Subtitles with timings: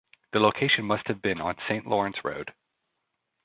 [0.33, 2.55] The location must have been on Saint Lawrence Road.